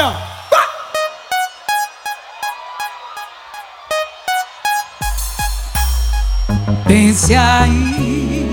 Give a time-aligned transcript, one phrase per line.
[0.00, 0.12] ó.
[6.86, 8.50] Pense aí,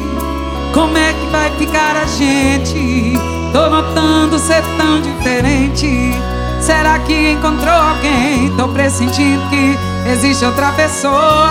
[0.73, 3.13] como é que vai ficar a gente?
[3.53, 6.11] Tô notando ser tão diferente.
[6.59, 8.53] Será que encontrou alguém?
[8.57, 9.77] Tô pressentindo que
[10.09, 11.49] existe outra pessoa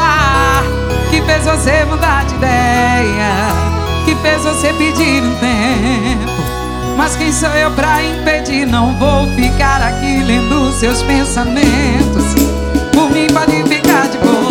[1.11, 3.49] que fez você mudar de ideia,
[4.05, 5.84] que fez você pedir um tempo.
[7.05, 8.65] Mas quem sou eu pra impedir?
[8.65, 12.25] Não vou ficar aqui lendo seus pensamentos.
[12.95, 14.44] Por mim pode ficar de boa.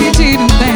[0.00, 0.69] be cheating thing.